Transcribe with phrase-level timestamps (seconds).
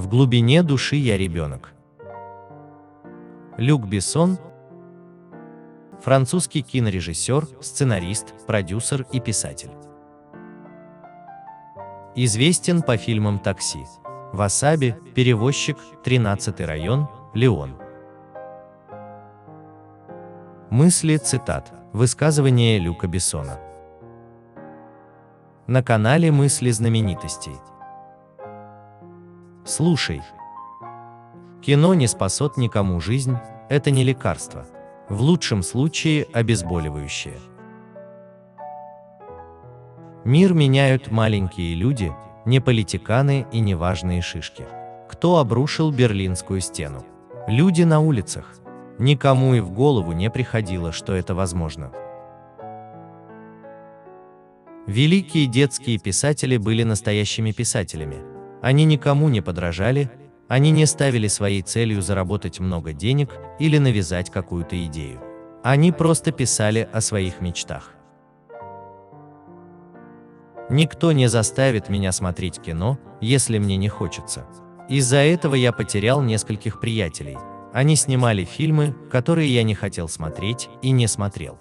[0.00, 1.74] В глубине души я ребенок.
[3.58, 4.38] Люк Бессон–
[6.02, 9.72] французский кинорежиссер, сценарист, продюсер и писатель.
[12.14, 13.84] Известен по фильмам «Такси»,
[14.32, 17.76] «Васаби», «Перевозчик», «13 район», «Леон».
[20.70, 23.60] Мысли, цитат, высказывания Люка Бессона.
[25.66, 27.56] На канале «Мысли знаменитостей».
[29.64, 30.22] Слушай.
[31.62, 33.36] Кино не спасет никому жизнь,
[33.68, 34.66] это не лекарство.
[35.08, 37.38] В лучшем случае обезболивающее.
[40.24, 42.12] Мир меняют маленькие люди,
[42.44, 44.66] не политиканы и не важные шишки.
[45.08, 47.04] Кто обрушил Берлинскую стену?
[47.46, 48.56] Люди на улицах.
[48.98, 51.90] Никому и в голову не приходило, что это возможно.
[54.86, 58.29] Великие детские писатели были настоящими писателями.
[58.62, 60.10] Они никому не подражали,
[60.48, 65.20] они не ставили своей целью заработать много денег или навязать какую-то идею.
[65.62, 67.94] Они просто писали о своих мечтах.
[70.68, 74.46] Никто не заставит меня смотреть кино, если мне не хочется.
[74.88, 77.38] Из-за этого я потерял нескольких приятелей.
[77.72, 81.58] Они снимали фильмы, которые я не хотел смотреть и не смотрел.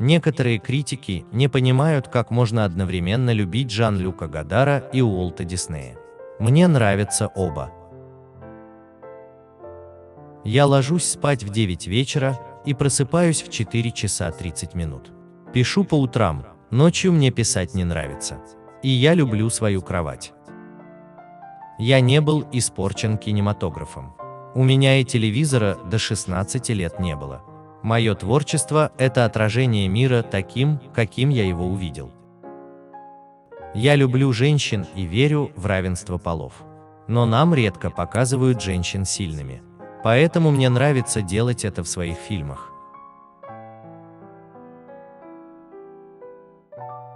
[0.00, 5.96] Некоторые критики не понимают, как можно одновременно любить Жан-Люка Гадара и Уолта Диснея.
[6.40, 7.70] Мне нравятся оба.
[10.42, 15.12] Я ложусь спать в 9 вечера и просыпаюсь в 4 часа 30 минут.
[15.52, 18.38] Пишу по утрам, Ночью мне писать не нравится.
[18.84, 20.32] И я люблю свою кровать.
[21.80, 24.14] Я не был испорчен кинематографом.
[24.54, 27.42] У меня и телевизора до 16 лет не было.
[27.82, 32.12] Мое творчество– это отражение мира таким, каким я его увидел.
[33.74, 36.52] Я люблю женщин и верю в равенство полов.
[37.08, 39.62] Но нам редко показывают женщин сильными.
[40.04, 42.70] Поэтому мне нравится делать это в своих фильмах.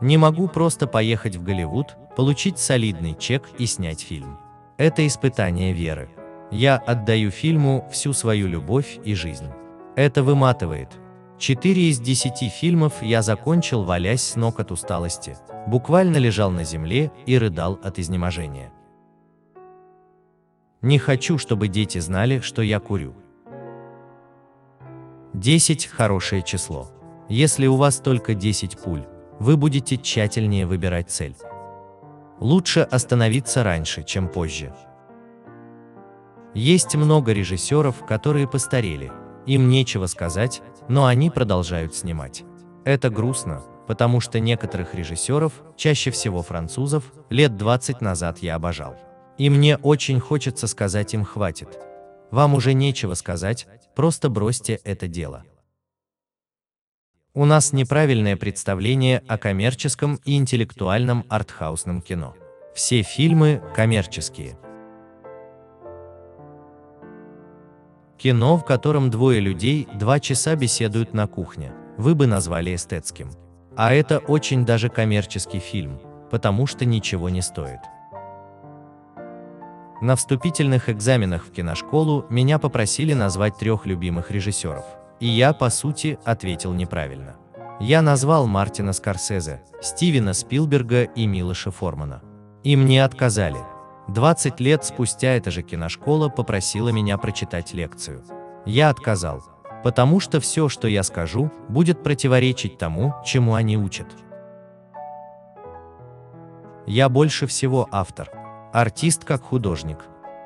[0.00, 4.38] Не могу просто поехать в Голливуд, получить солидный чек и снять фильм.
[4.78, 6.10] Это испытание веры.
[6.50, 9.50] Я отдаю фильму всю свою любовь и жизнь.
[9.96, 10.90] Это выматывает.
[11.38, 17.10] Четыре из десяти фильмов я закончил, валясь с ног от усталости, буквально лежал на земле
[17.24, 18.70] и рыдал от изнеможения.
[20.82, 23.14] Не хочу, чтобы дети знали, что я курю.
[25.32, 26.90] 10– хорошее число.
[27.30, 29.06] Если у вас только 10 пуль,
[29.40, 31.36] вы будете тщательнее выбирать цель.
[32.38, 34.74] Лучше остановиться раньше, чем позже.
[36.52, 39.10] Есть много режиссеров, которые постарели,
[39.46, 42.44] им нечего сказать, но они продолжают снимать.
[42.84, 48.96] Это грустно, потому что некоторых режиссеров, чаще всего французов, лет 20 назад я обожал.
[49.38, 51.78] И мне очень хочется сказать им хватит.
[52.30, 55.44] Вам уже нечего сказать, просто бросьте это дело.
[57.34, 62.34] У нас неправильное представление о коммерческом и интеллектуальном артхаусном кино.
[62.74, 64.58] Все фильмы коммерческие.
[68.18, 73.30] Кино, в котором двое людей два часа беседуют на кухне, вы бы назвали эстетским.
[73.76, 76.00] А это очень даже коммерческий фильм,
[76.30, 77.80] потому что ничего не стоит.
[80.02, 84.84] На вступительных экзаменах в киношколу меня попросили назвать трех любимых режиссеров–
[85.20, 87.36] и я, по сути, ответил неправильно.
[87.80, 92.22] Я назвал Мартина Скорсезе, Стивена Спилберга и Милоша Формана.
[92.64, 93.58] И мне отказали.
[94.08, 98.22] 20 лет спустя эта же киношкола попросила меня прочитать лекцию.
[98.64, 99.42] Я отказал,
[99.82, 104.06] потому что все, что я скажу, будет противоречить тому, чему они учат.
[106.86, 108.30] Я больше всего автор,
[108.72, 109.98] артист как художник.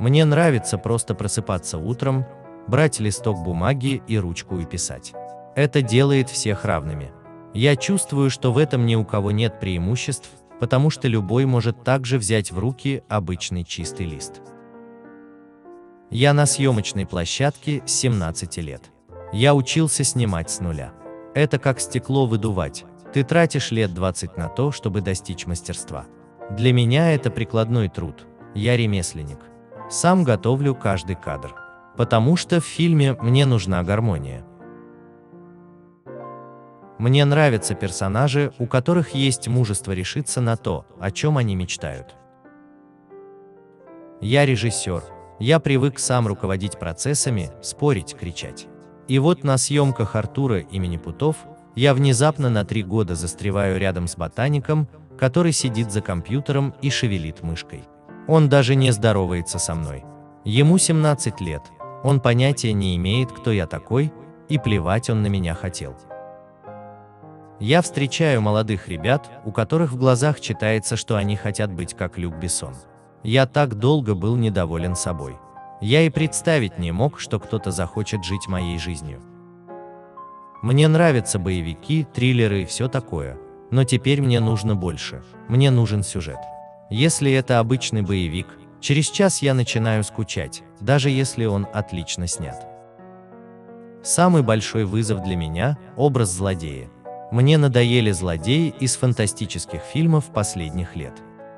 [0.00, 2.26] Мне нравится просто просыпаться утром,
[2.66, 5.12] брать листок бумаги и ручку и писать.
[5.54, 7.12] Это делает всех равными.
[7.52, 10.28] Я чувствую, что в этом ни у кого нет преимуществ,
[10.60, 14.42] потому что любой может также взять в руки обычный чистый лист.
[16.10, 18.90] Я на съемочной площадке с 17 лет.
[19.32, 20.92] Я учился снимать с нуля.
[21.34, 22.84] Это как стекло выдувать.
[23.12, 26.06] Ты тратишь лет 20 на то, чтобы достичь мастерства.
[26.50, 28.26] Для меня это прикладной труд.
[28.54, 29.38] Я ремесленник.
[29.90, 31.54] Сам готовлю каждый кадр
[31.96, 34.44] потому что в фильме мне нужна гармония.
[36.98, 42.14] Мне нравятся персонажи, у которых есть мужество решиться на то, о чем они мечтают.
[44.20, 45.02] Я режиссер,
[45.40, 48.68] я привык сам руководить процессами, спорить, кричать.
[49.08, 51.36] И вот на съемках Артура имени Путов
[51.74, 54.88] я внезапно на три года застреваю рядом с ботаником,
[55.18, 57.84] который сидит за компьютером и шевелит мышкой.
[58.28, 60.04] Он даже не здоровается со мной.
[60.44, 61.62] Ему 17 лет,
[62.04, 64.12] он понятия не имеет, кто я такой,
[64.48, 65.96] и плевать он на меня хотел.
[67.64, 72.34] Я встречаю молодых ребят, у которых в глазах читается, что они хотят быть как Люк
[72.34, 72.74] Бессон.
[73.22, 75.38] Я так долго был недоволен собой.
[75.80, 79.22] Я и представить не мог, что кто-то захочет жить моей жизнью.
[80.60, 83.38] Мне нравятся боевики, триллеры и все такое,
[83.70, 86.40] но теперь мне нужно больше, мне нужен сюжет.
[86.90, 92.62] Если это обычный боевик, через час я начинаю скучать, даже если он отлично снят.
[94.02, 96.90] Самый большой вызов для меня– образ злодея.
[97.30, 101.14] Мне надоели злодеи из фантастических фильмов последних лет.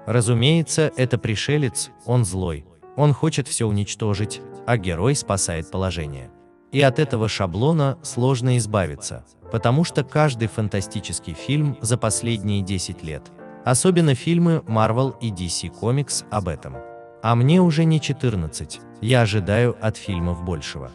[0.06, 2.64] Разумеется, это пришелец, он злой,
[2.96, 6.30] он хочет все уничтожить, а герой спасает положение.
[6.72, 13.22] И от этого шаблона сложно избавиться, потому что каждый фантастический фильм за последние 10 лет,
[13.64, 16.76] особенно фильмы Marvel и DC Comics об этом.
[17.22, 20.90] А мне уже не 14, я ожидаю от фильмов большего.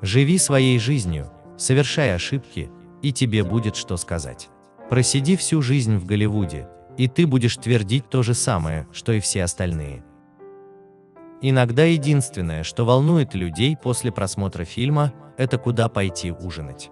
[0.00, 2.70] Живи своей жизнью, совершай ошибки,
[3.02, 4.48] и тебе будет что сказать.
[4.88, 9.44] Просиди всю жизнь в Голливуде, и ты будешь твердить то же самое, что и все
[9.44, 10.04] остальные.
[11.40, 16.90] Иногда единственное, что волнует людей после просмотра фильма, это куда пойти ужинать.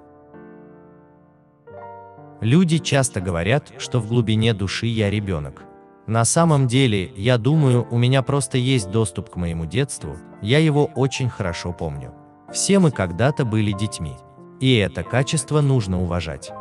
[2.40, 5.62] Люди часто говорят, что в глубине души я ребенок.
[6.06, 10.86] На самом деле, я думаю, у меня просто есть доступ к моему детству, я его
[10.86, 12.14] очень хорошо помню.
[12.50, 14.14] Все мы когда-то были детьми.
[14.60, 16.52] И это качество нужно уважать.